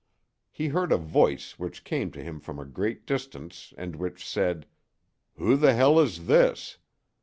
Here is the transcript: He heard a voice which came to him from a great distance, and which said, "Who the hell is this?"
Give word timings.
He 0.49 0.69
heard 0.69 0.91
a 0.91 0.97
voice 0.97 1.59
which 1.59 1.83
came 1.83 2.09
to 2.13 2.23
him 2.23 2.39
from 2.39 2.57
a 2.57 2.65
great 2.65 3.05
distance, 3.05 3.71
and 3.77 3.95
which 3.95 4.27
said, 4.27 4.65
"Who 5.37 5.55
the 5.55 5.75
hell 5.75 5.99
is 5.99 6.25
this?" 6.25 6.79